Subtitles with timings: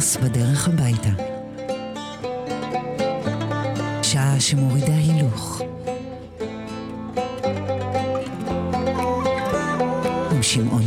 [0.00, 1.08] פרנס בדרך הביתה.
[4.02, 5.62] שעה שמורידה הילוך.
[10.30, 10.79] עם שמעון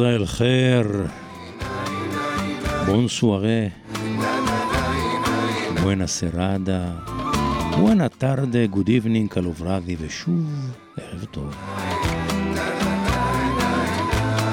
[0.00, 1.06] טוב, مساء الخير,
[2.86, 3.66] bonsoir,
[5.82, 6.92] buonasera,
[7.78, 11.56] buenas tardes, good evening, καλό βράδυ, ושוב ערב טוב.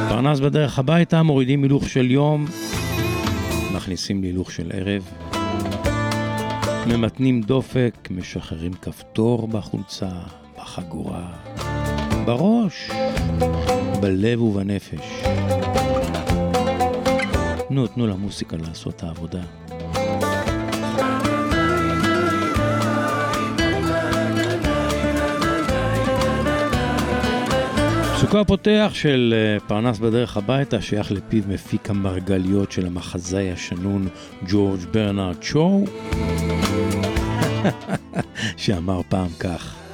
[0.10, 2.46] פרנס בדרך הביתה, מורידים הילוך של יום,
[3.76, 5.04] מכניסים להילוך של ערב,
[6.88, 10.12] ממתנים דופק, משחררים כפתור בחולצה,
[10.58, 11.47] בחגורה,
[12.28, 12.90] בראש.
[14.02, 15.24] בלב ובנפש.
[17.70, 19.42] נו, תנו למוסיקה לעשות את העבודה.
[28.16, 34.08] פסוקו הפותח של אה, פרנס בדרך הביתה שייך לפיו מפיק המרגליות של המחזאי השנון
[34.48, 35.86] ג'ורג' ברנרד שואו,
[38.58, 39.87] שאמר פעם כך.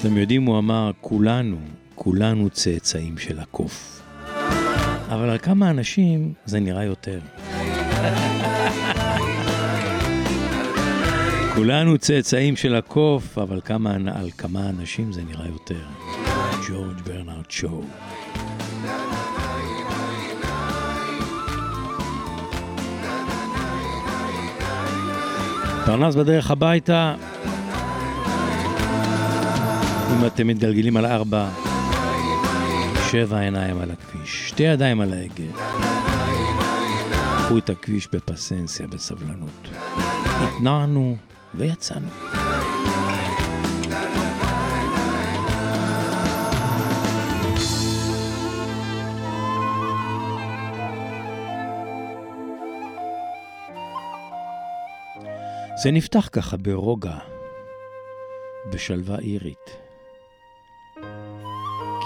[0.00, 1.56] אתם יודעים, הוא אמר, כולנו,
[1.94, 4.02] כולנו צאצאים של הקוף.
[5.08, 7.20] אבל על כמה אנשים זה נראה יותר.
[11.54, 15.84] כולנו צאצאים של הקוף, אבל כמה, על כמה אנשים זה נראה יותר.
[16.68, 17.82] ג'ורג' ברנרד שואו.
[25.86, 27.14] פרנס בדרך הביתה,
[30.10, 31.48] אם אתם מתגלגלים על ארבע,
[33.10, 35.70] שבע עיניים על הכביש, שתי ידיים על ההגה.
[37.38, 39.68] קחו את הכביש בפסנסיה, בסבלנות.
[40.40, 41.16] התנענו
[41.54, 42.08] ויצאנו.
[55.82, 57.18] זה נפתח ככה ברוגע,
[58.72, 59.79] בשלווה אירית.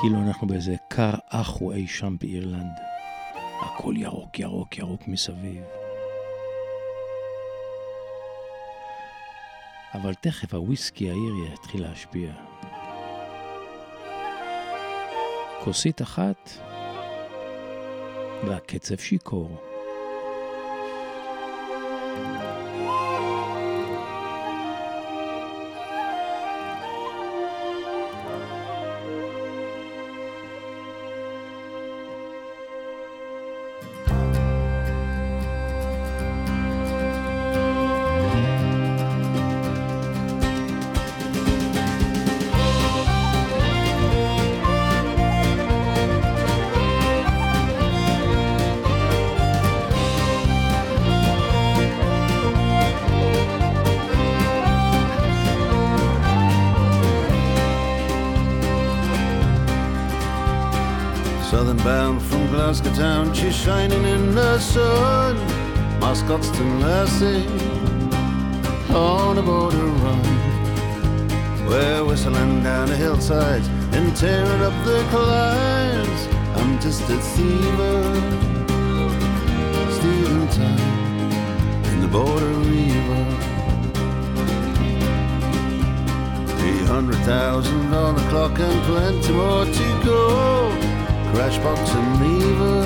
[0.04, 2.72] כאילו אנחנו באיזה כר אחו אי שם באירלנד.
[3.62, 5.62] הכל ירוק, ירוק, ירוק מסביב.
[9.94, 12.32] אבל תכף הוויסקי האירי יתחיל להשפיע.
[15.64, 16.50] כוסית אחת,
[18.46, 19.73] והקצב שיכור.
[62.64, 65.36] Glasgow town, she's shining in the sun.
[66.00, 67.46] Moscotstown lassie
[68.90, 71.66] on a border run.
[71.68, 76.26] We're whistling down the hillsides and tearing up the climbs.
[76.56, 78.00] I'm just a thiever,
[79.96, 81.30] stealing time
[81.92, 83.24] in the border river.
[86.56, 90.93] Three hundred thousand on the clock and plenty more to go
[91.34, 92.16] crash box and
[92.60, 92.82] her.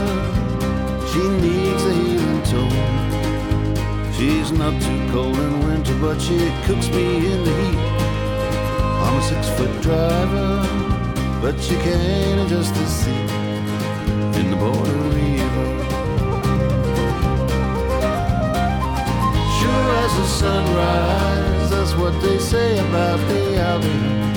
[1.11, 4.13] She needs a healing tone.
[4.17, 7.79] She's not too cold in winter, but she cooks me in the heat.
[9.05, 10.51] I'm a six foot driver,
[11.43, 13.31] but she can't adjust the seat
[14.41, 15.69] in the border river.
[19.59, 24.28] Sure as the sunrise, that's what they say about the Albion.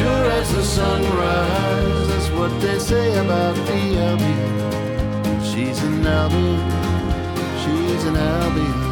[0.00, 2.08] Sure as the sunrise.
[2.08, 5.42] That's what they say about the Albion.
[5.48, 6.60] She's an Albion.
[7.62, 8.89] She's an Albion.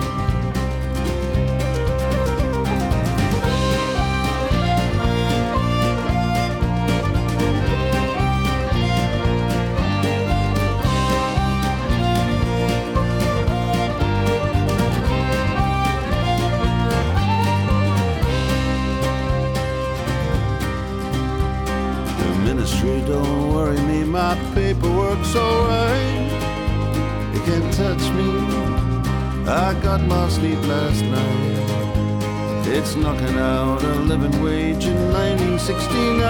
[32.88, 36.24] It's knocking out a living wage in 1969.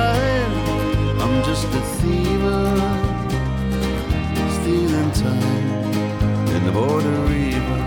[1.22, 2.74] I'm just a thiever,
[4.56, 5.92] stealing time
[6.56, 7.78] in the border river.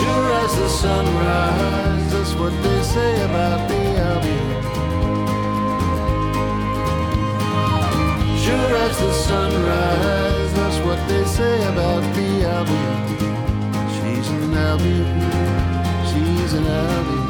[0.00, 4.48] Sure as the sunrise, that's what they say about the Albion.
[8.36, 12.24] Sure as the sunrise, that's what they say about the.
[12.34, 13.13] She's
[14.54, 15.04] an Albion,
[16.06, 17.23] she's an Albion.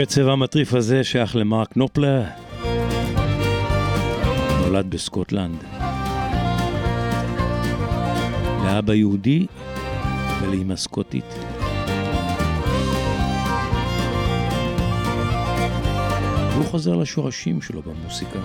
[0.00, 2.22] הקצב המטריף הזה שייך למרק נופלר.
[4.60, 5.64] נולד בסקוטלנד.
[8.64, 9.46] לאבא יהודי
[10.42, 11.24] ולאמא סקוטית.
[16.52, 18.38] והוא חוזר לשורשים שלו במוסיקה.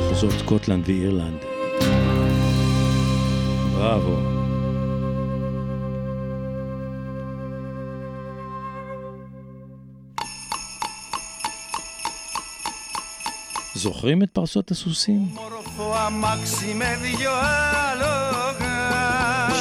[0.00, 1.38] מחוזות סקוטלנד ואירלנד.
[3.74, 4.37] בראבו.
[13.78, 15.28] זוכרים את פרסות הסוסים?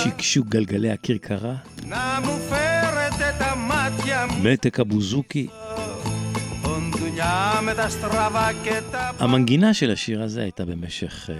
[0.03, 1.55] שיקשו גלגלי הכרכרה?
[4.43, 5.47] מתק הבוזוקי?
[9.19, 11.35] המנגינה של השיר הזה הייתה במשך אה,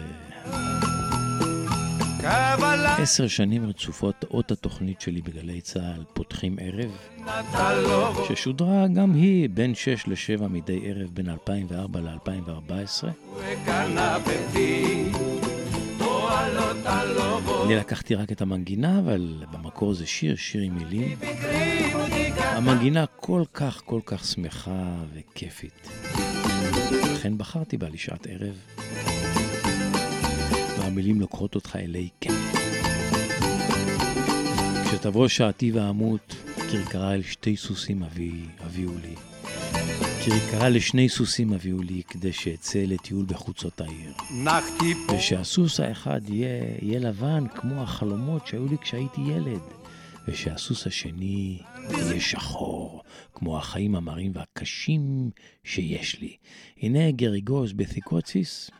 [2.98, 6.92] עשר שנים רצופות שעות התוכנית שלי בגלי צה"ל פותחים ערב,
[7.54, 13.08] לא ששודרה גם היא בין 6 ל-7 מדי ערב בין 2004 ל-2014.
[17.66, 21.18] אני לקחתי רק את המנגינה, אבל במקור זה שיר, שיר עם מילים.
[22.38, 25.90] המנגינה כל כך כל כך שמחה וכיפית.
[27.14, 28.56] לכן בחרתי בה לשעת ערב,
[30.80, 32.47] והמילים לוקחות אותך אלי כן.
[34.92, 36.36] כשתבוא שעתי ואמות,
[36.72, 39.16] כרכרה אל שתי סוסים אבי, הביאו לי.
[40.26, 44.14] כרכרה לשני סוסים הביאו לי, כדי שאצא לטיול בחוצות העיר.
[45.16, 49.62] ושהסוס האחד יהיה, יהיה לבן, כמו החלומות שהיו לי כשהייתי ילד.
[50.28, 53.04] ושהסוס השני יהיה שחור,
[53.34, 55.30] כמו החיים המרים והקשים
[55.64, 56.36] שיש לי.
[56.82, 58.72] הנה גריגוז בתיקוציס,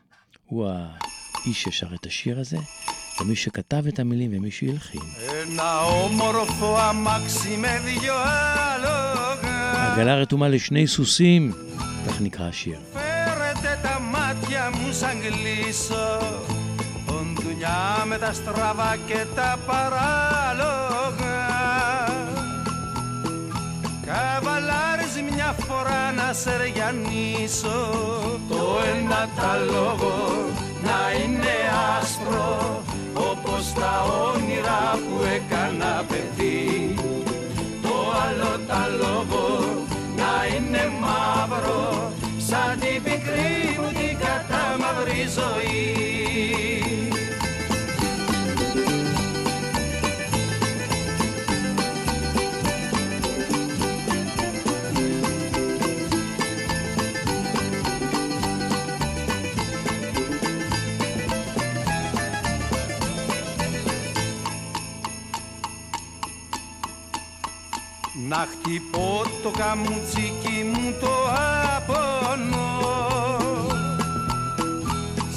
[0.46, 2.58] הוא האיש ששר את השיר הזה.
[3.21, 5.01] ומי שכתב את המילים ומי שהלחין.
[5.43, 11.53] Ένα όμορφο αμάξι με δυο άλογα עגלה רתומה לשני סוסים,
[12.07, 12.79] כך נקרא השיר.
[12.93, 16.19] Φέρετε τα μάτια μου σαν κλείσω
[17.07, 21.41] Οντουνιά με τα στραβά και τα παράλογα
[24.07, 27.91] Καβαλάρεις μια φορά να σεριανίσω
[28.49, 30.15] Το ένα τα λόγο
[30.85, 31.55] να είναι
[32.01, 32.83] άσπρο
[33.20, 36.96] Όπως τα όνειρα που έκανα παιδί
[37.82, 37.96] το
[38.26, 39.46] άλλο τα λόγο
[40.16, 47.07] να είναι μαύρο σαν την πικρή μου την κατάμαυρη ζωή.
[68.30, 71.14] Να χτυπώ το καμουτσίκι μου το
[71.78, 72.80] απονό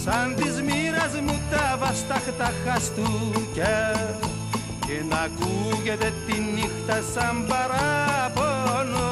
[0.04, 4.16] Σαν της μοίρας μου τα βαστάχτα χαστούκια
[4.86, 9.08] Και να ακούγεται τη νύχτα σαν παράπονο.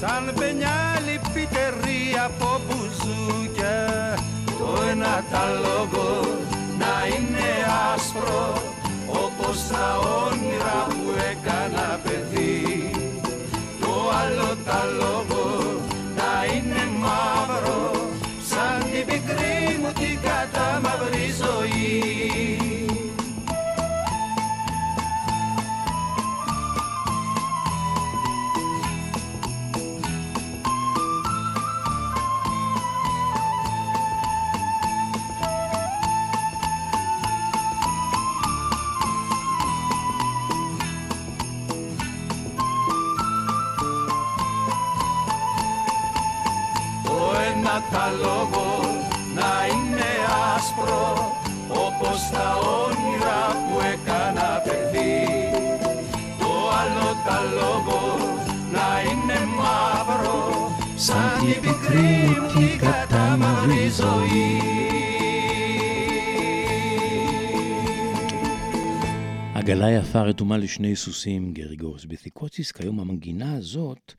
[0.00, 4.14] Σαν πενιά λυπητερή από μπουζούκια
[4.58, 6.20] Το ένα τα λόγο
[6.78, 7.48] να είναι
[7.94, 8.76] άσπρο
[9.48, 12.90] όπως τα όνειρα που έκανα παιδί
[13.80, 15.17] το άλλο τα λόγο
[69.68, 74.12] עגלה יפה רתומה לשני סוסים, גרגוס בתיקוציס, כיום המנגינה הזאת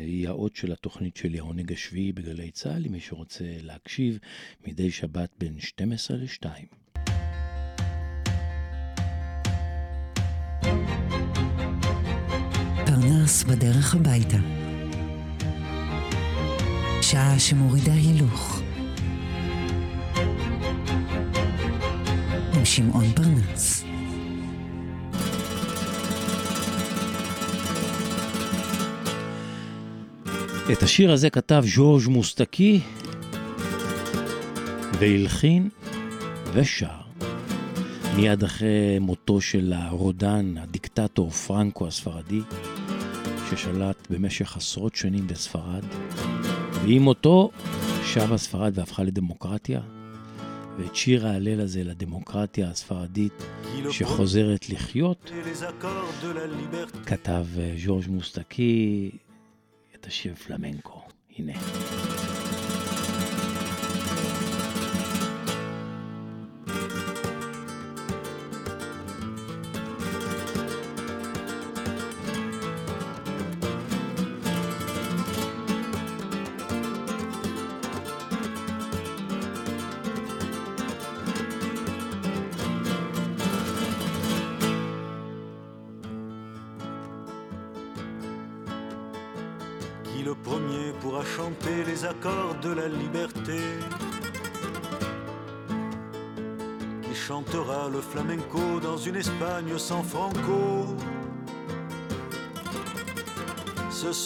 [0.00, 4.18] היא האות של התוכנית של העונג השביעי בגלי צה"ל, למי שרוצה להקשיב,
[4.66, 6.46] מדי שבת בין 12 ל-2.
[12.86, 14.38] פרנס בדרך הביתה.
[17.02, 18.62] שעה שמורידה הילוך.
[22.56, 23.85] עם שמעון פרנס.
[30.72, 32.80] את השיר הזה כתב ז'ורג' מוסטקי
[34.98, 35.68] והלחין
[36.52, 36.86] ושר.
[38.16, 42.40] מיד אחרי מותו של הרודן, הדיקטטור פרנקו הספרדי,
[43.50, 45.84] ששלט במשך עשרות שנים בספרד,
[46.72, 47.50] ועם מותו
[48.04, 49.80] שבה ספרד והפכה לדמוקרטיה,
[50.78, 53.42] ואת שיר ההלל הזה לדמוקרטיה הספרדית
[53.90, 55.30] שחוזרת לחיות,
[57.06, 57.46] כתב
[57.76, 59.10] ז'ורג' מוסטקי
[60.06, 61.02] את השיר פלמנקו.
[61.36, 61.52] הנה.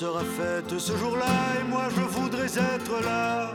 [0.01, 3.51] Sera fête ce jour-là et moi je voudrais être là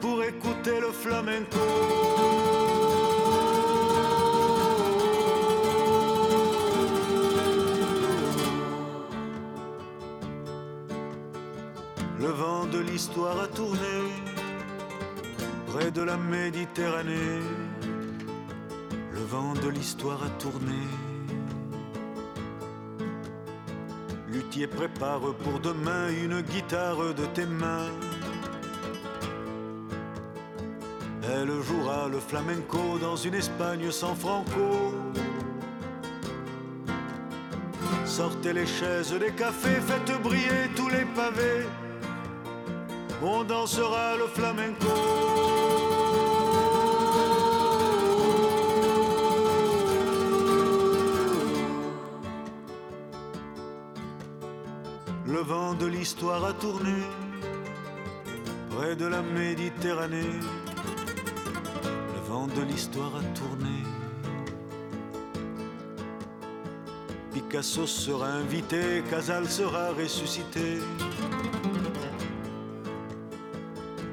[0.00, 1.58] pour écouter le flamenco.
[12.92, 13.94] l'histoire a tourné
[15.66, 17.40] près de la Méditerranée.
[19.12, 20.82] Le vent de l'histoire a tourné.
[24.52, 27.88] Luthier prépare pour demain une guitare de tes mains.
[31.32, 34.92] Elle jouera le flamenco dans une Espagne sans franco.
[38.04, 41.66] Sortez les chaises des cafés, faites briller tous les pavés
[43.24, 45.71] on dansera le flamenco.
[55.32, 56.92] Le vent de l'histoire a tourné
[58.68, 60.38] près de la Méditerranée.
[62.14, 63.78] Le vent de l'histoire a tourné.
[67.32, 70.80] Picasso sera invité, Casal sera ressuscité.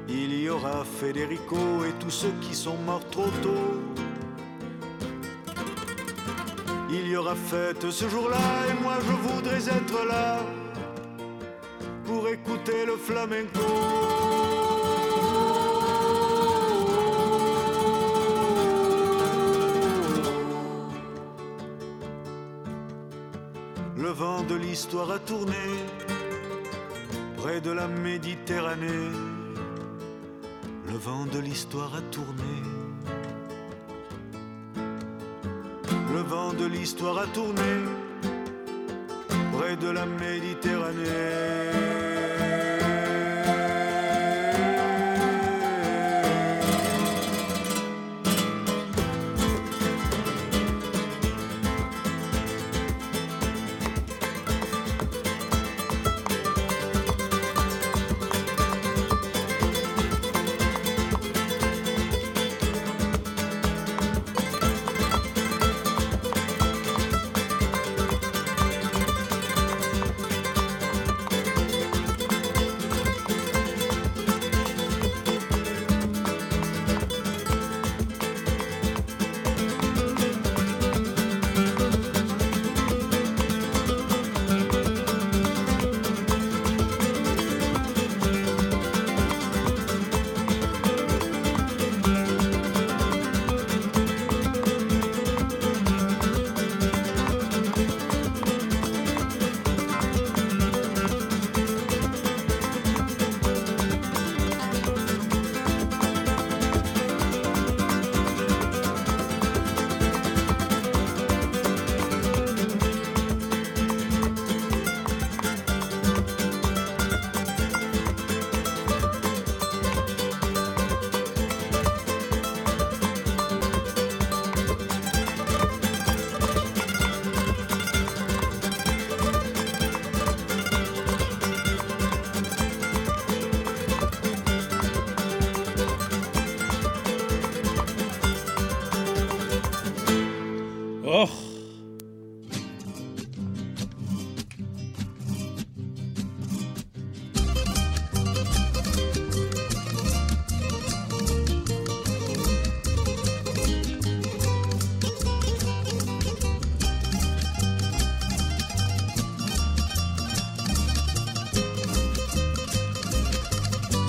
[0.08, 3.78] y aura Federico et tous ceux qui sont morts trop tôt.
[6.90, 8.38] Il y aura fête ce jour-là
[8.70, 10.40] et moi je voudrais être là
[12.50, 13.60] pour écouter le flamenco.
[23.96, 25.54] Le vent de l'histoire a tourné
[27.36, 29.10] près de la Méditerranée
[30.86, 32.54] le vent de l'histoire a tourné.
[36.12, 37.70] Le vent de l'histoire a tourné
[39.52, 42.09] près de la Méditerranée.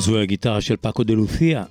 [0.00, 1.64] זוהי הגיטרה של פאקו דה לותיה.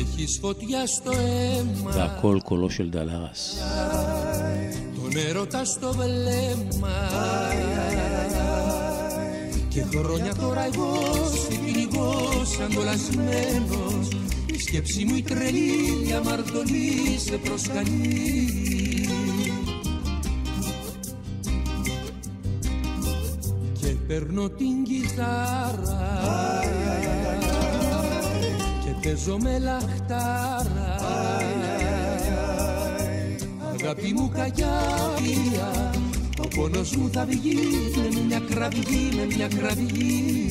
[0.00, 3.58] Έχεις φωτιά στο αίμα והכל קולו של דלרס.
[4.96, 6.96] Τον έρωτα στο βλέμμα
[9.68, 11.02] Και χρόνια τώρα εγώ
[11.42, 14.08] σε κυνηγώ σαν κολλασμένος
[14.46, 18.67] Η σκέψη μου η τρελή η αμαρτωλή σε προσκαλεί
[24.09, 26.21] παίρνω την κιθάρα
[28.83, 30.95] Και παίζω με λαχτάρα.
[33.73, 34.81] Αγάπη μου κακιά
[36.43, 37.57] Ο πόνος μου θα βγει
[38.13, 40.47] Με μια κραυγή, με μια κραυγή.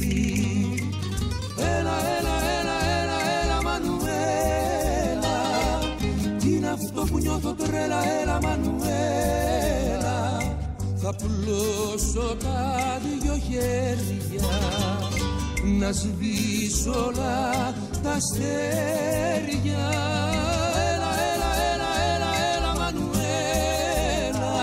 [1.58, 5.36] Έλα, έλα, έλα, έλα, έλα Μανουέλα
[6.38, 9.47] Τι είναι αυτό που νιώθω τρέλα Έλα Μανουέλα
[11.10, 14.48] Θα πλώσω τα δυο χέρια
[15.78, 19.84] Να σβήσω όλα τα αστέρια.
[20.92, 24.54] Έλα, έλα, έλα, έλα, έλα Μανουέλα.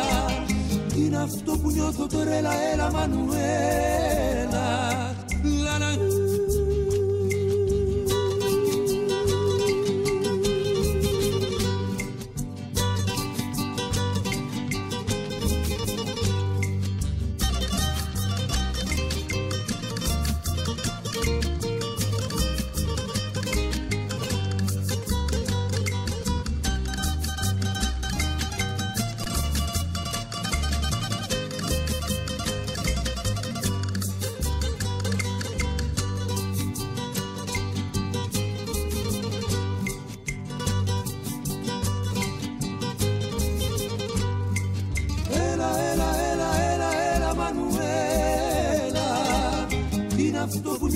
[0.94, 4.05] Τι είναι αυτό που νιώθω τρέλα Έλα Μανουέλα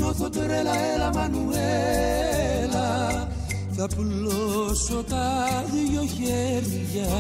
[0.10, 2.90] νιώθω τρέλα Έλα Μανουέλα
[3.72, 7.14] Θα πλώσω τα δυο χέρια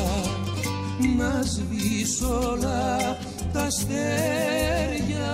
[1.17, 3.17] Να σβήσω όλα
[3.53, 5.29] τα αστέρια.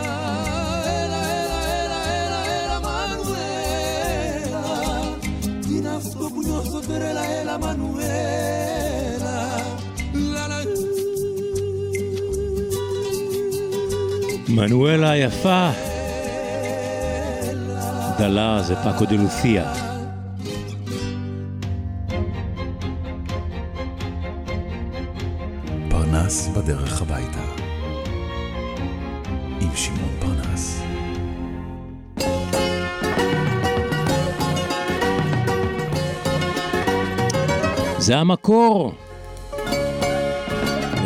[1.01, 4.65] Έλα, έλα, έλα, έλα, έλα Μανουέλα.
[5.61, 9.37] Τι είναι αυτό που νιώθω τρέλα Έλα Μανουέλα.
[10.13, 10.59] Λα, λα,
[18.27, 19.73] דלה זה פאקו דה לותיה.
[25.89, 27.39] פרנס בדרך הביתה.
[29.61, 30.81] עם שמעון פרנס.
[37.97, 38.93] זה המקור.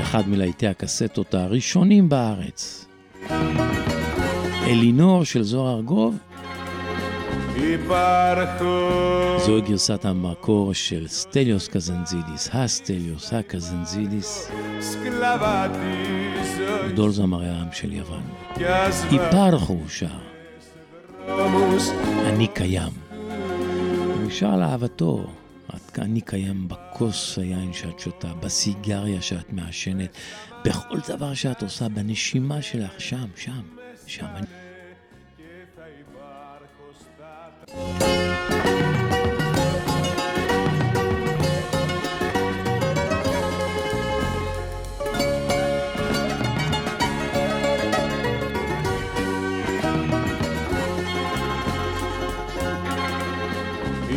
[0.01, 2.85] אחד מלהיטי הקסטות הראשונים בארץ.
[4.63, 6.17] אלינור של זוהר ארגוב,
[7.58, 8.74] Υπάρχω
[9.46, 15.98] זוהי גרסת המקור של סטליוס קזנזידיס, הסטליוס הקזנזידיס, σκλαβά τη
[16.58, 18.22] ζωή גדול זמרי העם של יוון.
[18.54, 20.06] κι ας היפרחו הוא שר,
[21.26, 21.88] βαρόμους
[22.26, 22.92] אני קיים.
[24.22, 25.24] הוא שר על אהבתו,
[25.74, 30.16] את- אני קיים בכוס היין שאת שותה, בסיגריה שאת מעשנת,
[30.64, 33.60] בכל דבר שאת עושה, בנשימה שלך, שם, שם,
[34.06, 34.26] שם.
[35.99, 36.87] υπάρχω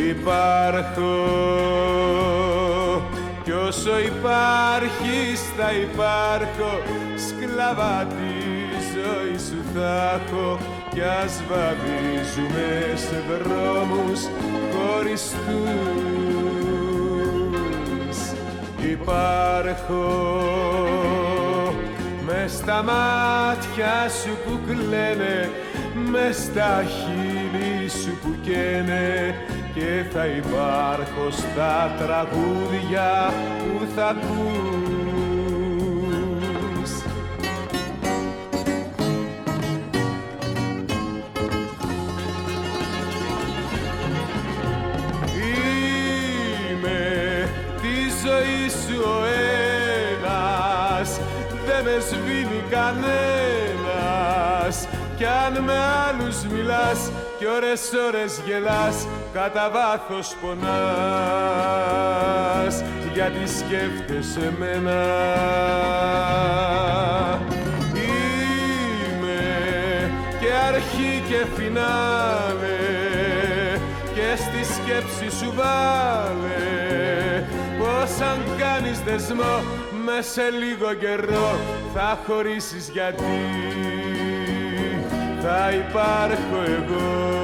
[0.08, 1.12] Υπάρχω
[3.44, 6.80] κι όσο υπάρχει θα υπάρχω
[7.16, 8.52] σκλαβά τη
[8.94, 14.20] ζωή σου θα έχω κι ας βαδίζουμε σε δρόμους
[14.72, 15.38] χωριστούς.
[18.90, 20.08] Υπάρχω
[22.26, 25.50] με στα μάτια σου που κλαίνε
[25.94, 29.34] με στα χείλη σου που καίνε
[29.74, 34.81] και θα υπάρχω στα τραγούδια που θα ακούς
[55.22, 60.64] κι αν με άλλους μιλάς κι ώρες ώρες γελάς κατά βάθος πονάς.
[63.12, 65.00] Γιατί σκέφτεσαι μένα
[69.04, 69.42] Είμαι
[70.40, 72.80] και αρχή και φινάλε
[74.14, 76.64] και στη σκέψη σου βάλε
[77.78, 79.62] πως αν κάνεις δεσμό
[80.04, 81.58] με σε λίγο καιρό
[81.94, 83.40] θα χωρίσεις γιατί
[85.42, 87.40] θα υπάρχω εγώ.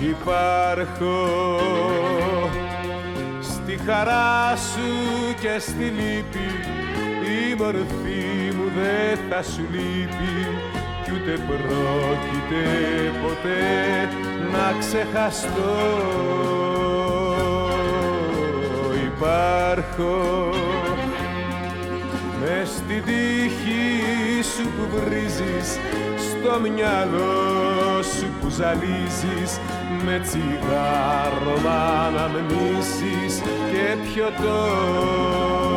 [0.00, 1.28] Υπάρχω
[3.40, 6.67] στη χαρά σου και στη λύπη η
[7.58, 10.34] μορφή μου δεν θα σου λείπει
[11.04, 12.64] κι ούτε πρόκειται
[13.22, 14.08] ποτέ
[14.52, 15.76] να ξεχαστώ.
[19.04, 20.50] Υπάρχω
[22.40, 25.78] μες στη τύχη σου που βρίζεις
[26.18, 29.60] στο μυαλό σου που ζαλίζεις
[30.04, 31.68] με τσιγάρο μ'
[32.06, 35.67] αναμνήσεις και πιωτό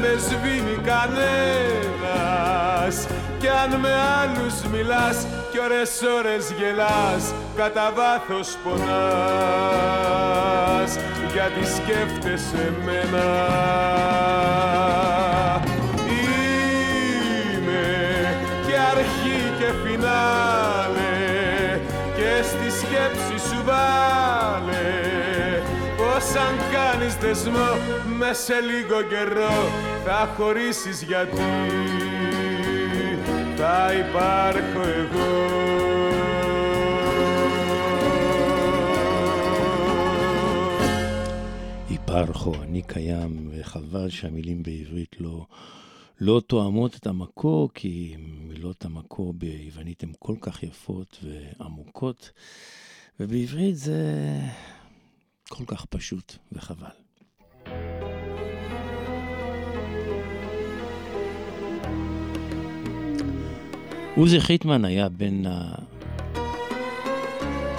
[0.00, 1.86] με σβήνει κανένας.
[3.38, 9.70] Κι αν με άλλους μιλάς κι ώρες ώρες γελάς κατά βάθος πονάς.
[11.32, 13.26] Γιατί σκέφτεσαι μένα
[26.99, 27.69] κάνεις δεσμό
[28.17, 29.69] με σε λίγο καιρό
[30.05, 31.41] θα χωρίσεις γιατί
[33.57, 35.55] θα υπάρχω εγώ
[41.89, 45.45] υπάρχω, אני קיים, וחבל שהמילים בעברית לא,
[46.19, 52.31] לא תואמות את המקור, כי מילות המקור ביוונית הן כל כך יפות ועמוקות,
[53.19, 54.01] ובעברית זה
[55.52, 56.86] כל כך פשוט וחבל.
[64.16, 65.46] עוזי חיטמן היה בין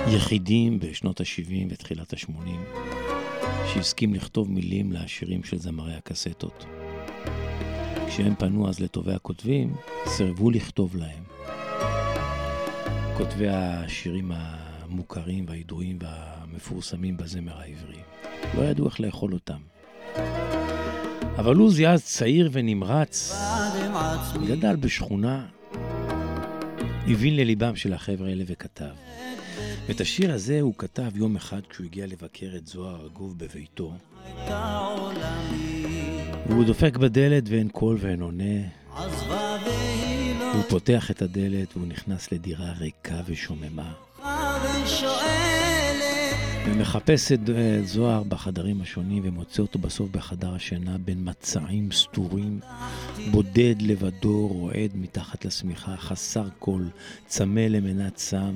[0.05, 2.49] היחידים בשנות ה-70 ותחילת ה-80
[3.73, 6.65] שהסכים לכתוב מילים לשירים של זמרי הקסטות.
[8.07, 9.75] כשהם פנו אז לטובי הכותבים,
[10.07, 11.23] סירבו לכתוב להם.
[13.17, 14.31] כותבי השירים
[14.91, 17.99] המוכרים והידועים והמפורסמים בזמר העברי.
[18.57, 19.59] לא ידעו איך לאכול אותם.
[21.37, 23.33] אבל עוזי אז צעיר ונמרץ,
[24.47, 25.45] גדל בשכונה,
[27.07, 28.93] הבין לליבם של החבר'ה האלה וכתב.
[29.87, 33.93] ואת השיר הזה הוא כתב יום אחד כשהוא הגיע לבקר את זוהר ארגוב בביתו.
[36.47, 38.61] והוא דופק בדלת ואין קול ואין עונה.
[40.53, 43.93] הוא פותח את הדלת והוא נכנס לדירה ריקה ושוממה.
[46.65, 47.39] ומחפש את
[47.83, 52.59] זוהר בחדרים השונים ומוצא אותו בסוף בחדר השינה בין מצעים סתורים,
[53.31, 56.89] בודד לבדו, רועד מתחת לשמיכה, חסר קול,
[57.27, 58.55] צמא למנת סם.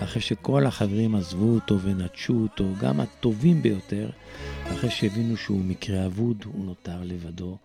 [0.00, 4.10] אחרי שכל החברים עזבו אותו ונטשו אותו, גם הטובים ביותר,
[4.72, 7.56] אחרי שהבינו שהוא מקרה אבוד, הוא נותר לבדו.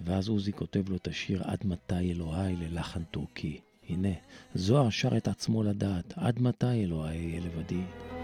[0.00, 3.65] ואז עוזי כותב לו את השיר "עד מתי אלוהי" ללחן טורקי.
[3.88, 4.08] הנה,
[4.54, 8.15] זוהר שר את עצמו לדעת, עד מתי אלוהי לבדי?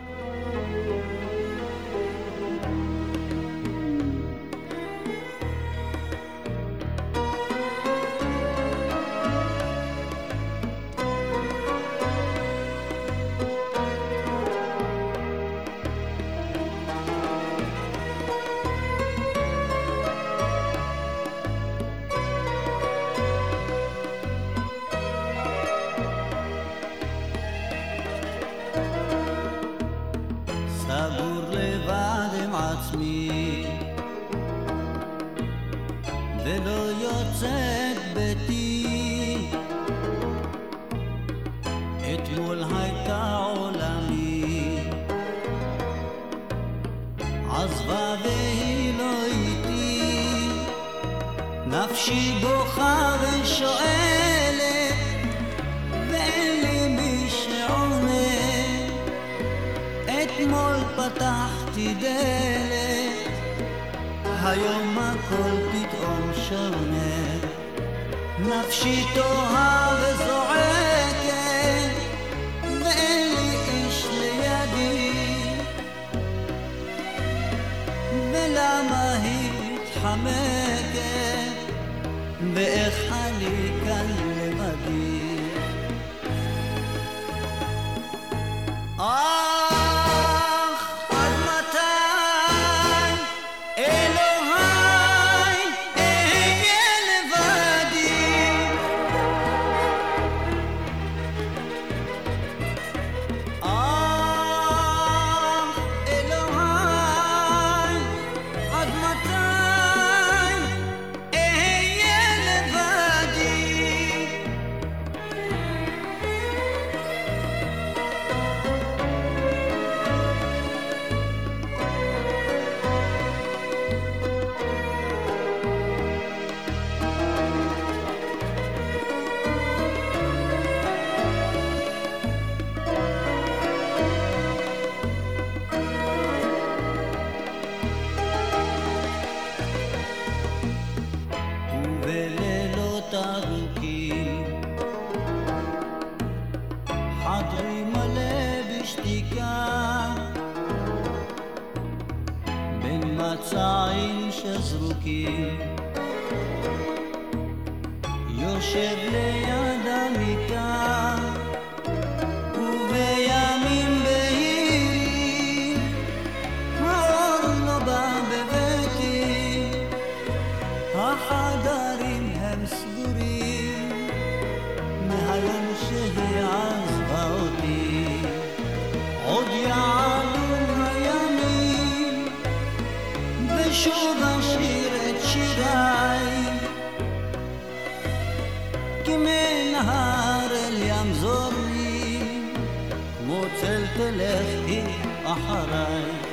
[195.33, 196.32] أحرار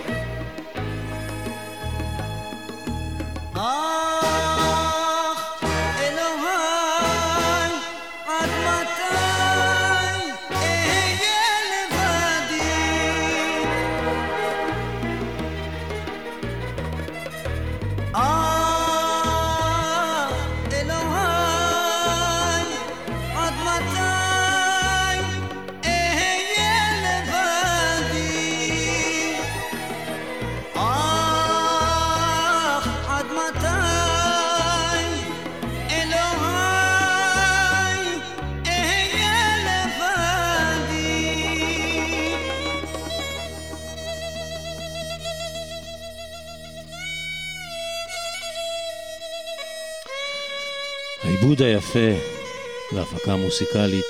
[53.00, 54.06] וההפקה המוסיקלית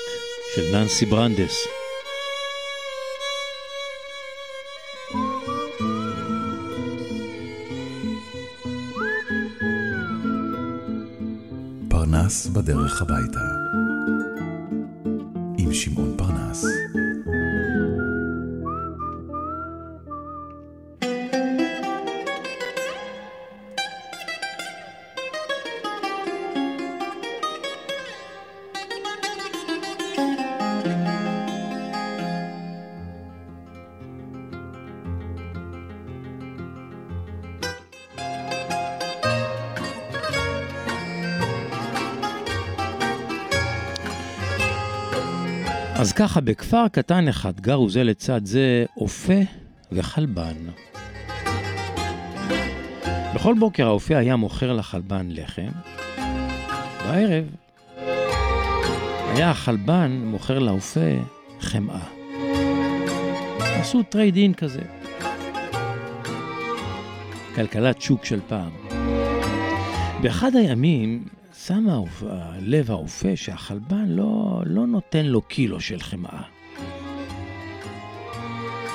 [0.54, 1.66] של ננסי ברנדס.
[11.88, 13.49] פרנס בדרך הביתה.
[46.30, 49.40] ככה, בכפר קטן אחד גרו זה לצד זה אופה
[49.92, 50.56] וחלבן.
[53.34, 55.68] בכל בוקר האופה היה מוכר לחלבן לחם,
[57.04, 57.44] בערב
[59.34, 61.00] היה החלבן מוכר לאופה
[61.60, 62.06] חמאה.
[63.60, 64.82] עשו trade-in כזה.
[67.54, 68.70] כלכלת שוק של פעם.
[70.22, 72.24] באחד הימים שמה האופ-
[72.60, 76.42] לב האופה שהחלבן לא, לא נותן לו קילו של חמאה.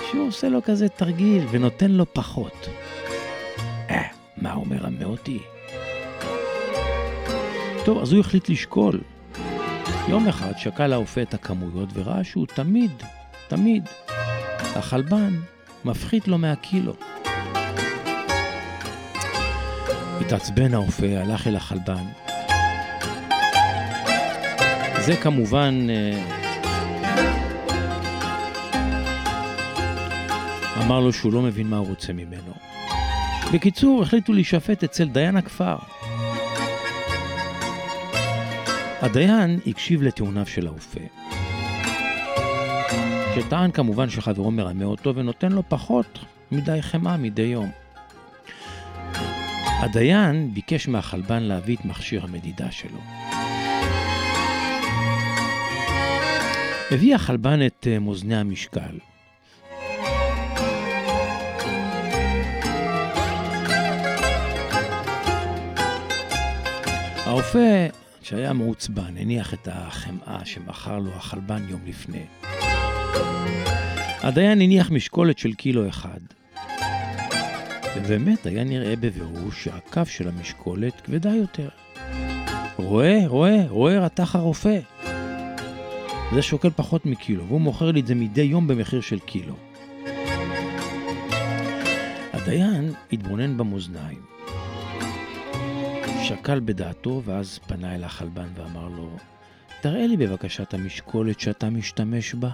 [0.09, 2.69] שהוא עושה לו כזה תרגיל ונותן לו פחות.
[3.89, 4.01] אה,
[4.37, 5.39] מה הוא מרמה אותי?
[7.85, 9.01] טוב, אז הוא החליט לשקול.
[10.07, 12.91] יום אחד שקל האופה את הכמויות וראה שהוא תמיד,
[13.47, 13.83] תמיד,
[14.75, 15.33] החלבן
[15.85, 16.93] מפחית לו מהקילו.
[20.21, 22.03] התעצבן האופה, הלך אל החלבן,
[25.05, 26.45] זה כמובן אה,
[30.85, 32.53] אמר לו שהוא לא מבין מה הוא רוצה ממנו.
[33.53, 35.75] בקיצור, החליטו להישפט אצל דיין הכפר.
[39.01, 40.99] הדיין הקשיב לטיעוניו של האופה,
[43.35, 46.19] שטען כמובן שחברו מרמה אותו ונותן לו פחות
[46.51, 47.69] מדי חמאה מדי יום.
[49.79, 52.99] הדיין ביקש מהחלבן להביא את מכשיר המדידה שלו.
[56.91, 58.99] הביא החלבן את אה, מאזני המשקל.
[67.25, 67.59] האופה,
[68.21, 72.23] שהיה מעוצבן, הניח את החמאה שמכר לו החלבן יום לפני.
[74.21, 76.19] הדיין הניח משקולת של קילו אחד.
[77.95, 81.69] ובאמת היה נראה בבירור שהקו של המשקולת כבדה יותר.
[82.77, 84.79] רואה, רואה, רואה רתח הרופא.
[86.33, 89.55] זה שוקל פחות מקילו, והוא מוכר לי את זה מדי יום במחיר של קילו.
[92.33, 94.21] הדיין התבונן במאזניים.
[96.23, 99.09] שקל בדעתו ואז פנה אל החלבן ואמר לו,
[99.81, 102.49] תראה לי בבקשה את המשקולת שאתה משתמש בה.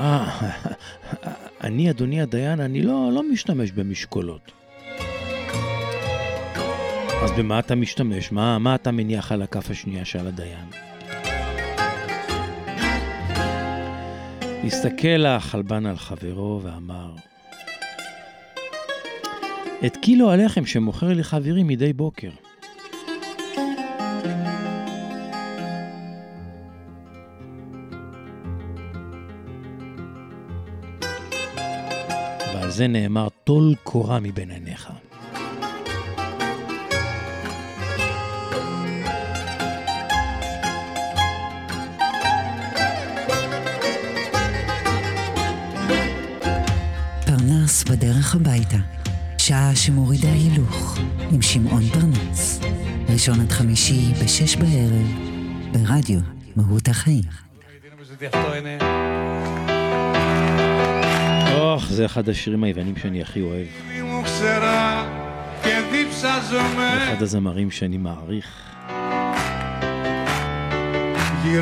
[0.00, 0.50] אה,
[1.64, 4.61] אני, אדוני הדיין, אני לא, לא משתמש במשקולות.
[7.24, 8.32] אז במה אתה משתמש?
[8.32, 10.66] מה, מה אתה מניח על הכף השנייה של הדיין?
[14.64, 17.14] הסתכל החלבן על חברו ואמר,
[19.86, 22.30] את קילו הלחם שמוכר לי חברי מדי בוקר.
[32.54, 34.92] ועל זה נאמר, טול קורה מבין עיניך.
[47.72, 48.76] פרנס בדרך הביתה,
[49.38, 50.98] שעה שמורידה הילוך,
[51.30, 52.60] עם שמעון פרנס.
[53.08, 55.06] ראשון עד חמישי בשש בערב,
[55.72, 56.20] ברדיו
[56.56, 57.22] מהות החיים.
[61.54, 63.66] אוח, זה אחד השירים היוונים שאני הכי אוהב.
[67.14, 68.46] אחד הזמרים שאני מעריך.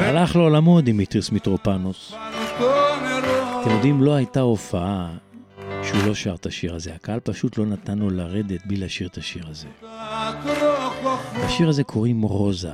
[0.00, 2.14] הלך לעולמו דימיטריס מיטרופנוס.
[3.62, 5.08] אתם יודעים, לא הייתה הופעה
[5.90, 6.94] שהוא לא שר את השיר הזה.
[6.94, 9.66] הקהל פשוט לא נתן לו לרדת בלי לשיר את השיר הזה.
[11.34, 12.70] השיר הזה קוראים רוזה.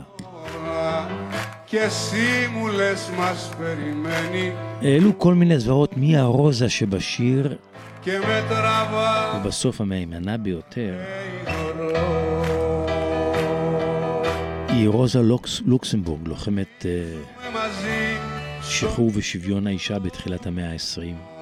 [4.83, 7.57] העלו כל מיני סברות מי הרוזה שבשיר,
[9.37, 10.95] ובסוף המהימנה ביותר
[14.69, 16.87] היא רוזה לוקס, לוקסמבורג, לוחמת
[17.43, 17.57] uh,
[18.62, 21.36] שחרור ושוויון האישה בתחילת המאה ה-20.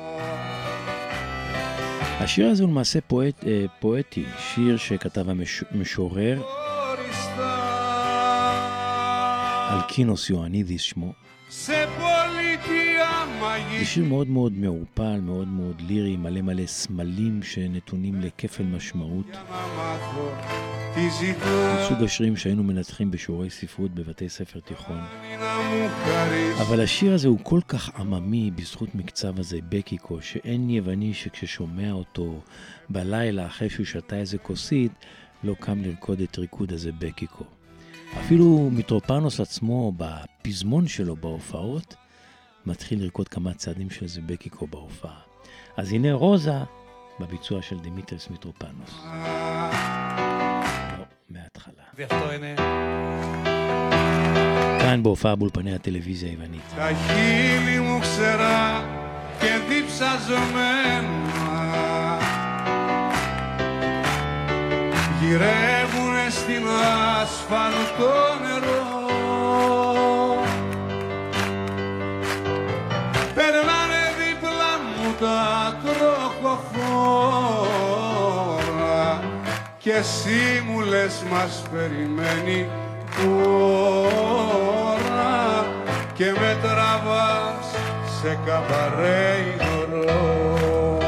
[2.21, 5.25] השיר הזה הוא למעשה פואט, אה, פואטי, שיר שכתב
[5.71, 6.43] המשורר
[9.71, 11.13] אלקינוס יואנידיס שמו.
[11.51, 11.85] זה
[13.85, 19.27] שיר מאוד מאוד מעורפל, מאוד מאוד לירי, מלא מלא סמלים שנתונים לכפל משמעות.
[21.89, 25.01] סוג השירים שהיינו מנתחים בשיעורי ספרות בבתי ספר תיכון.
[26.61, 32.41] אבל השיר הזה הוא כל כך עממי בזכות מקצב הזה, בקיקו, שאין יווני שכששומע אותו
[32.89, 34.93] בלילה אחרי שהוא שתה איזה כוסית,
[35.45, 37.45] לא קם לרקוד את ריקוד הזה בקיקו.
[38.21, 41.95] אפילו מיטרופנוס עצמו, בפזמון שלו בהופעות,
[42.67, 45.21] מתחיל לרקוד כמה צעדים של זה בקיקו בהופעה.
[45.77, 46.59] אז הנה רוזה
[47.20, 49.04] בביצוע של דימיטרס מיטרופנוס.
[50.98, 51.84] לא, מההתחלה.
[54.80, 56.62] כאן בהופעה באולפני הטלוויזיה היוונית.
[56.76, 58.84] Τα χείλη μου ξερά
[59.40, 61.30] και διψαζομένα
[65.22, 69.13] γυρεύουνε στην ασφαλτό νερό
[80.05, 82.71] εσύ μου λες μας περιμένει
[84.89, 85.67] ώρα
[86.15, 87.67] και με τραβάς
[88.21, 90.99] σε καμπαρέ υγρό.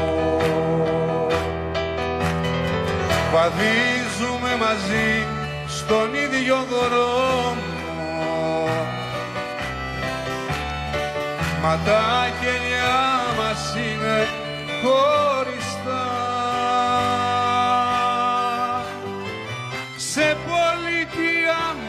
[3.33, 5.25] Βαδίζουμε μαζί
[5.67, 7.61] στον ίδιο δρόμο
[11.61, 12.95] Μα τα γένια
[13.37, 14.27] μας είναι
[14.81, 15.66] χωριστά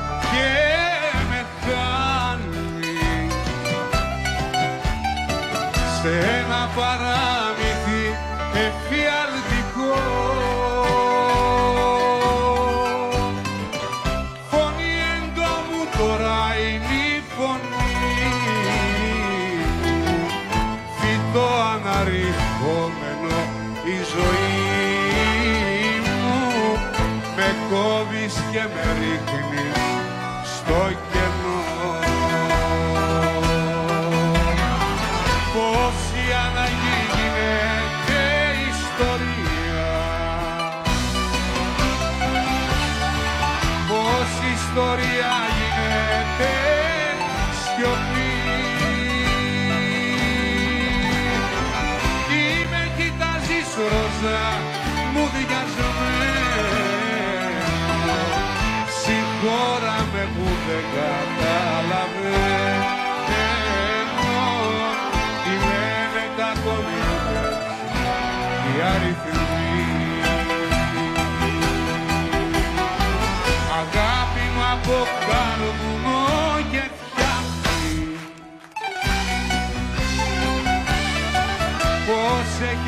[36.29, 37.68] η ανάγκη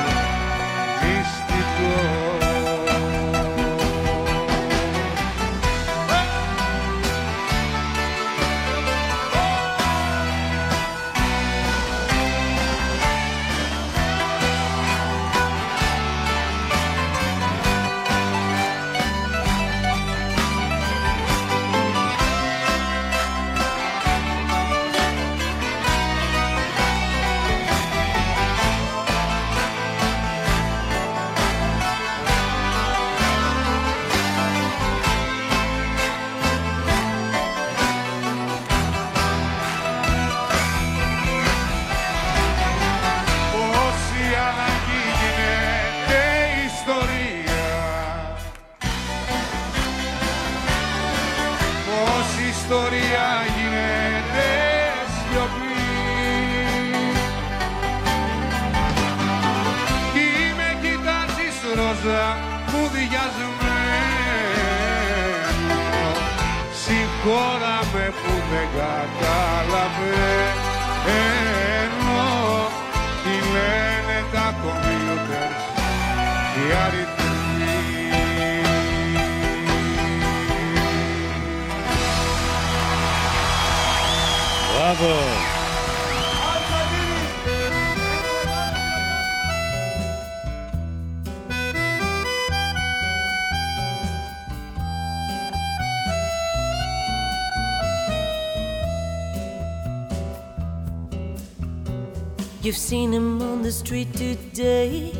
[102.68, 105.13] You've seen him on the street today,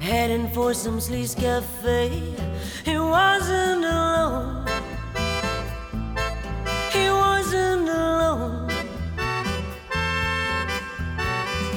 [0.00, 2.08] heading for some sleaze cafe.
[2.84, 4.66] He wasn't alone.
[6.90, 8.68] He wasn't alone.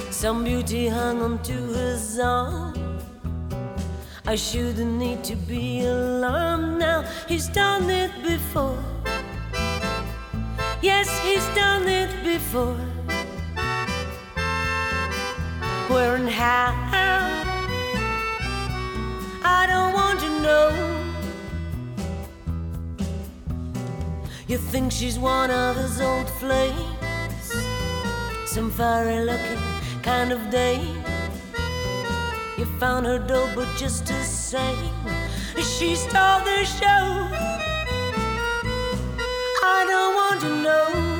[0.10, 2.74] Some beauty hung onto his arm.
[4.26, 7.03] I shouldn't need to be alarmed now.
[7.28, 8.84] He's done it before.
[10.82, 12.89] Yes, he's done it before.
[16.40, 16.74] How?
[19.44, 20.70] I don't want to know.
[24.48, 27.46] You think she's one of his old flames?
[28.46, 29.62] Some fiery looking
[30.02, 31.04] kind of dame.
[32.58, 34.94] You found her dull, but just the same,
[35.58, 37.04] she stole the show.
[39.78, 41.18] I don't want to know.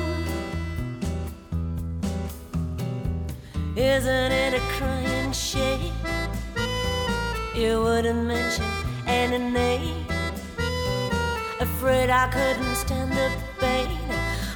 [3.80, 5.94] Isn't it a crying shame?
[7.54, 8.66] You wouldn't mention
[9.06, 10.04] any name.
[11.58, 13.96] afraid I couldn't stand the pain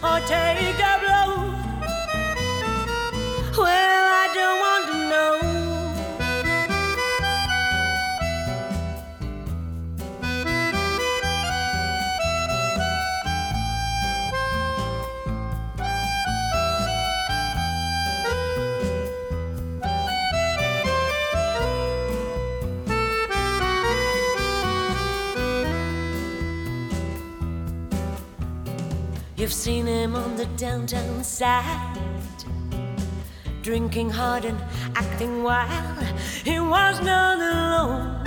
[0.02, 1.54] or take a blow.
[3.56, 4.53] Well, I don't
[29.44, 31.98] You've seen him on the downtown side,
[33.60, 34.58] drinking hard and
[34.94, 36.02] acting wild.
[36.42, 38.24] He was not alone,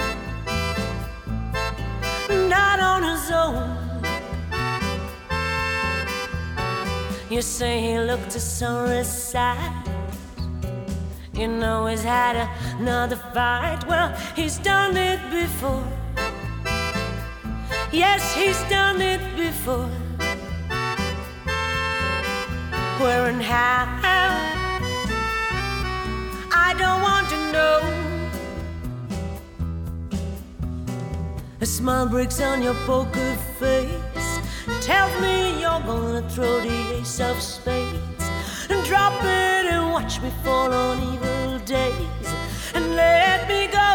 [2.48, 3.66] not on his own.
[7.32, 9.86] You say he looked a sorry sight.
[11.34, 12.48] You know he's had
[12.80, 13.80] another fight.
[13.88, 15.84] Well, he's done it before.
[17.92, 19.90] Yes, he's done it before
[23.00, 23.86] where and how.
[26.52, 27.80] I don't want to know.
[31.62, 34.30] A smile breaks on your poker face.
[34.82, 38.26] Tells me you're gonna throw the ace of spades
[38.70, 42.28] and drop it and watch me fall on evil days
[42.74, 43.90] and let me go.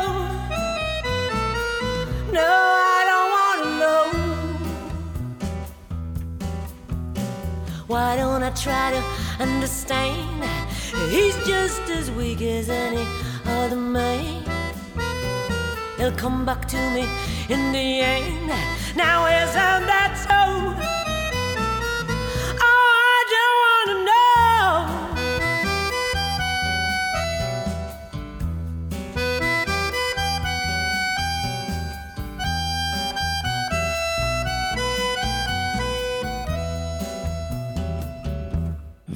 [2.32, 2.48] No,
[2.88, 2.91] I
[7.92, 10.44] Why don't I try to understand?
[11.10, 13.06] He's just as weak as any
[13.44, 14.42] other man.
[15.98, 17.06] He'll come back to me
[17.50, 18.48] in the end.
[18.96, 20.91] Now isn't that so?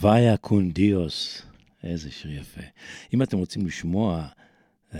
[0.06, 1.42] ויה קונדיוס,
[1.84, 2.60] איזה שיר יפה.
[3.14, 4.28] אם אתם רוצים לשמוע
[4.92, 4.96] um,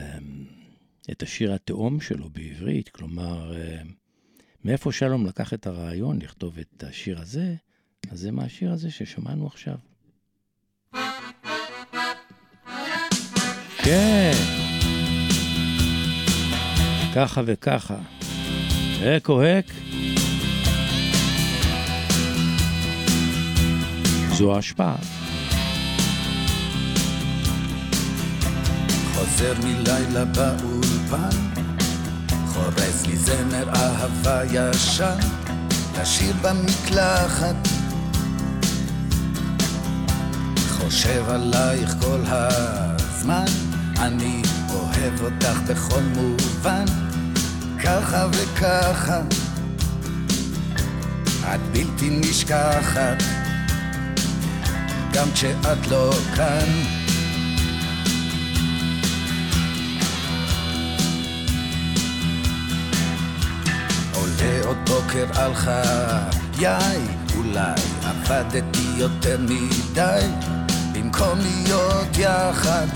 [1.10, 3.86] את השיר התאום שלו בעברית, כלומר, um,
[4.64, 7.54] מאיפה שלום לקח את הרעיון לכתוב את השיר הזה,
[8.10, 9.76] אז זה מהשיר הזה ששמענו עכשיו.
[13.84, 14.32] כן,
[17.14, 17.98] ככה וככה.
[19.00, 19.66] הק או הק.
[24.36, 24.96] זו ההשפעה.
[29.14, 31.36] חוזר מלילה באולפן,
[32.46, 35.18] חורז לי זמר אהבה ישן,
[36.00, 37.68] לשיר במקלחת.
[40.68, 43.44] חושב עלייך כל הזמן,
[43.98, 46.84] אני אוהב אותך בכל מובן,
[47.84, 49.20] ככה וככה,
[51.54, 53.45] את בלתי נשכחת.
[55.16, 56.68] גם כשאת לא כאן.
[64.14, 66.98] עולה עוד בוקר על חיי,
[67.36, 70.26] אולי עבדתי יותר מדי,
[70.92, 72.86] במקום להיות יחד.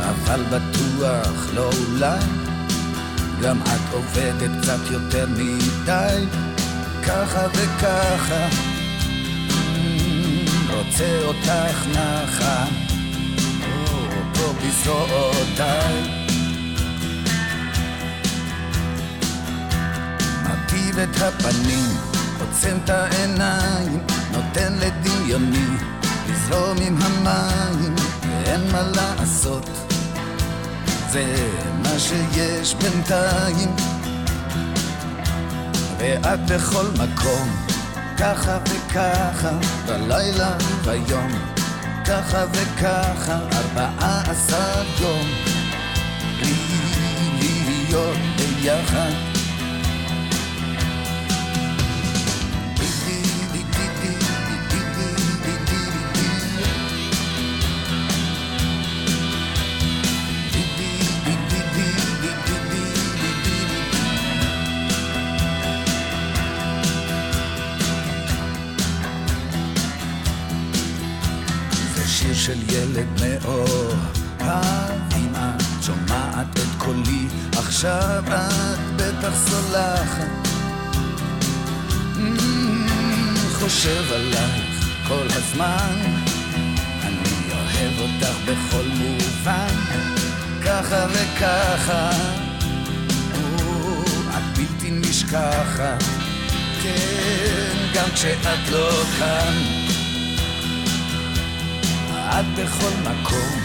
[0.00, 2.24] אבל בטוח לא אולי,
[3.42, 6.24] גם את עובדת קצת יותר מדי,
[7.02, 8.67] ככה וככה.
[10.88, 12.64] רוצה אותך נחה,
[13.62, 16.02] או פה בזרועותיי.
[20.42, 21.96] מרטיב את הפנים,
[22.40, 23.98] עוצם את העיניים,
[24.32, 25.76] נותן לדמיוני
[26.28, 29.70] לזרום עם המים, ואין מה לעשות,
[31.10, 31.48] זה
[31.82, 33.76] מה שיש בינתיים.
[35.98, 37.67] ואת בכל מקום
[38.18, 39.50] ככה וככה,
[39.86, 41.32] בלילה וביום,
[42.06, 45.26] ככה וככה, ארבעה עשר יום,
[46.40, 49.37] בלי להיות ביחד.
[72.34, 80.48] של ילד מאוהב אם את שומעת את קולי עכשיו את בטח סולחת.
[83.58, 85.96] חושב עלייך כל הזמן.
[87.02, 89.74] אני אוהב אותך בכל מובן.
[90.64, 92.10] ככה וככה.
[94.58, 96.02] בלתי נשכחת,
[96.82, 99.87] כן, גם כשאת לא כאן.
[102.30, 103.60] את בכל מקום,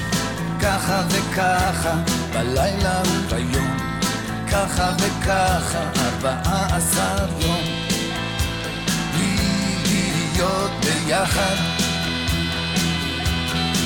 [0.61, 1.93] ככה וככה,
[2.33, 3.77] בלילה וביום,
[4.51, 7.63] ככה וככה, ארבעה עשר יום.
[9.13, 9.37] בלי
[9.83, 11.55] להיות ביחד,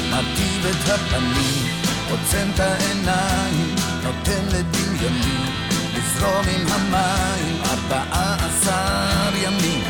[0.10, 1.66] מרטיב את הפנים,
[2.12, 5.46] עוצם את העיניים, נותן לדמיוני
[5.96, 9.84] לזרום עם המים, ארבעה עשר ימים,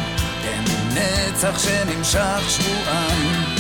[0.44, 0.64] כן
[0.94, 3.57] נצח שנמשך שבועיים.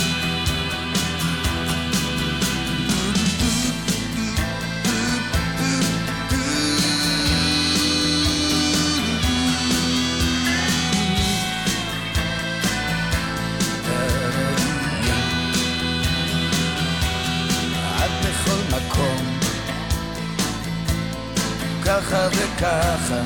[22.98, 23.24] וככה,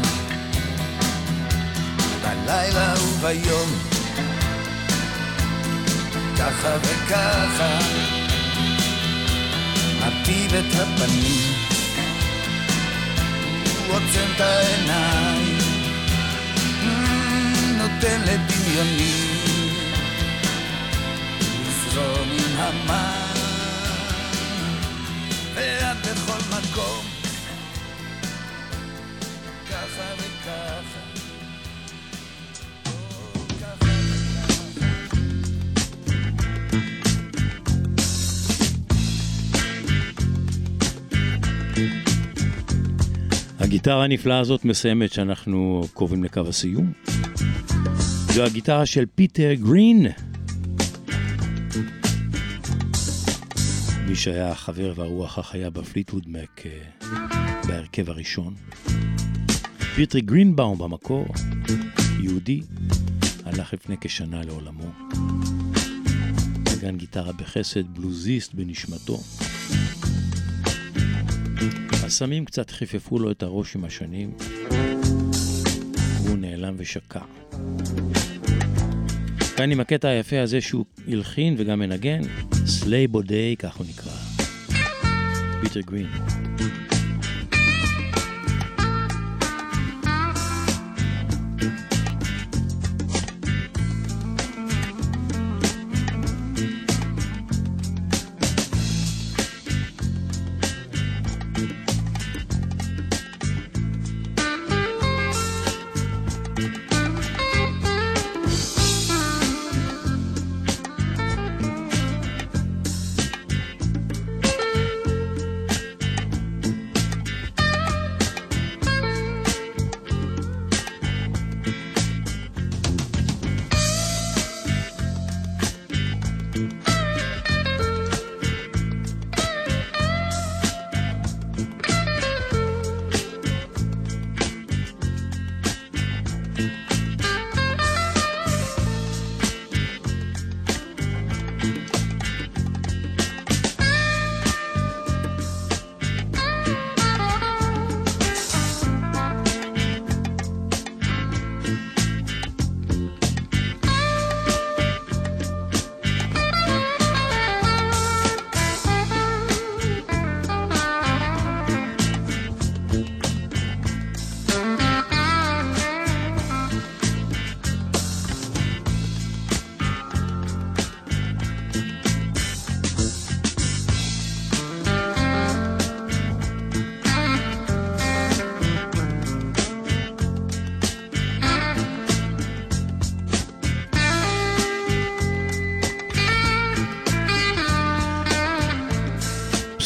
[2.21, 3.69] בלילה וביום,
[6.37, 7.79] ככה וככה,
[9.99, 11.53] מטיב את הפנים,
[13.87, 15.57] הוא עוצם את העיניים,
[16.81, 16.85] mm,
[17.77, 19.20] נותן לדמיוני
[43.81, 46.91] הגיטרה הנפלאה הזאת מסיימת שאנחנו קרובים לקו הסיום.
[48.33, 50.07] זו הגיטרה של פיטר גרין.
[54.07, 56.71] מי שהיה החבר והרוח החיה בפליטווד מק אה,
[57.67, 58.53] בהרכב הראשון.
[59.95, 61.25] פיטר גרינבאום במקור,
[62.19, 62.61] יהודי,
[63.45, 64.91] הלך לפני כשנה לעולמו.
[66.77, 69.19] נגן גיטרה בחסד, בלוזיסט בנשמתו.
[72.03, 74.31] הסמים קצת חיפפו לו את הראש עם השנים,
[76.23, 77.19] והוא נעלם ושקע.
[79.57, 82.21] כאן עם הקטע היפה הזה שהוא הלחין וגם מנגן,
[82.65, 84.11] סליי בודי, כך הוא נקרא.
[85.61, 86.07] פיטר גרין.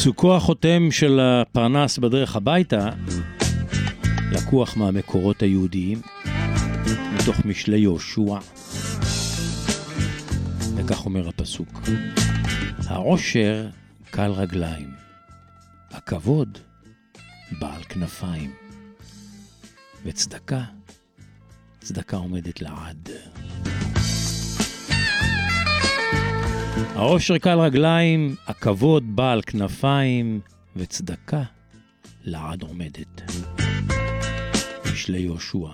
[0.06, 2.90] פסוקו החותם של הפרנס בדרך הביתה
[4.32, 6.02] לקוח מהמקורות היהודיים,
[7.16, 8.38] מתוך משלי יהושע.
[10.76, 11.82] וכך אומר הפסוק:
[12.88, 13.68] העושר
[14.12, 14.90] קל רגליים,
[15.92, 16.58] הכבוד
[17.60, 18.52] בעל כנפיים,
[20.06, 20.64] וצדקה,
[21.80, 23.10] צדקה עומדת לעד.
[26.76, 30.40] העושר קל רגליים, הכבוד בעל כנפיים,
[30.76, 31.44] וצדקה
[32.24, 33.22] לעד עומדת.
[34.94, 35.68] משלי יהושע.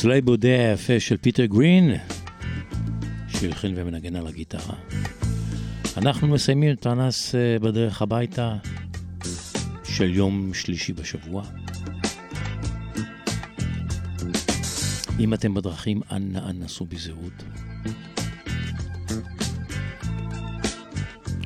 [0.00, 1.94] עם Slabo Day היפה של פיטר גרין,
[3.28, 4.74] שהלחין ומנגן על הגיטרה.
[5.96, 8.56] אנחנו מסיימים את פרנס אה, בדרך הביתה
[9.84, 11.42] של יום שלישי בשבוע.
[15.20, 17.42] אם אתם בדרכים, אנא אנא סעו בזהירות.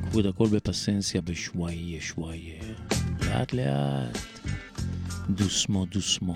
[0.09, 2.63] קחו את הכל ב paciencia, בשוואיה שוואיה.
[3.21, 4.17] לאט לאט.
[5.29, 6.35] דוסמו דוסמו.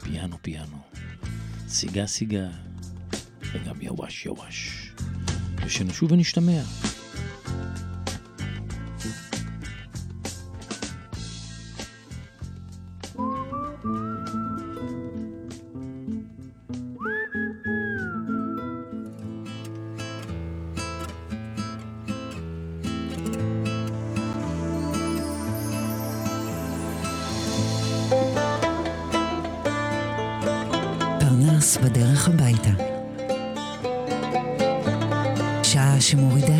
[0.00, 0.91] פיאנו פיאנו.
[1.72, 2.48] סיגה סיגה.
[3.42, 4.90] וגם יווש יווש.
[5.66, 6.62] ושנשוב ונשתמע.
[31.78, 32.70] בדרך הביתה.
[35.62, 36.51] שעה שמורידה